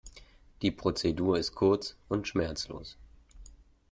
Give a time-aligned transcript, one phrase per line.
[0.63, 2.97] Die Prozedur ist kurz und schmerzlos.